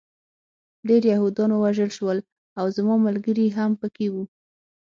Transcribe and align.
ډېر 0.87 1.03
یهودان 1.13 1.49
ووژل 1.53 1.89
شول 1.97 2.17
او 2.59 2.65
زما 2.77 2.95
ملګري 3.05 3.47
هم 3.57 3.71
پکې 3.81 4.07
وو 4.13 4.23